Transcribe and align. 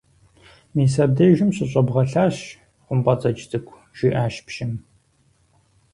Мис 0.75 0.93
абдежым 1.03 1.49
щыщӀэбгъэлъащ, 1.55 2.37
ХъумпӀэцӀэджыжь 2.85 3.47
цӀыкӀу!– 3.49 3.83
жиӀащ 3.97 4.35
пщым. 4.45 4.73